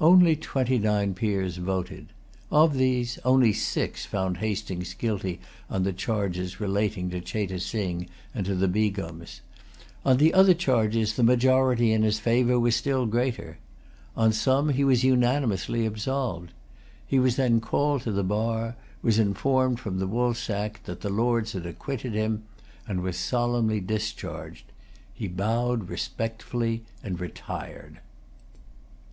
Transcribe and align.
Only 0.00 0.34
twenty 0.34 0.76
nine 0.80 1.14
Peers 1.14 1.58
voted. 1.58 2.08
Of 2.50 2.74
these 2.74 3.20
only 3.24 3.52
six 3.52 4.04
found 4.04 4.38
Hastings 4.38 4.92
guilty 4.92 5.38
on 5.70 5.84
the 5.84 5.92
charges 5.92 6.58
relating 6.60 7.10
to 7.10 7.20
Cheyte 7.20 7.60
Sing 7.62 8.08
and 8.34 8.44
to 8.44 8.56
the 8.56 8.66
Begums. 8.66 9.40
On 10.04 10.18
other 10.34 10.54
charges, 10.54 11.14
the 11.14 11.22
majority 11.22 11.92
in 11.92 12.02
his 12.02 12.18
favor 12.18 12.58
was 12.58 12.74
still 12.74 13.06
greater. 13.06 13.58
On 14.16 14.32
some, 14.32 14.70
he 14.70 14.82
was 14.82 15.04
unanimously 15.04 15.86
absolved. 15.86 16.50
He 17.06 17.20
was 17.20 17.36
then 17.36 17.60
called 17.60 18.02
to 18.02 18.10
the 18.10 18.24
bar, 18.24 18.74
was 19.00 19.20
informed 19.20 19.78
from 19.78 20.00
the 20.00 20.08
woolsack 20.08 20.82
that 20.86 21.02
the 21.02 21.08
Lords 21.08 21.52
had 21.52 21.66
acquitted 21.66 22.14
him, 22.14 22.42
and 22.88 23.00
was 23.00 23.16
solemnly 23.16 23.78
discharged. 23.78 24.64
He 25.14 25.28
bowed 25.28 25.88
respectfully 25.88 26.82
and 27.04 27.20
retired. 27.20 28.00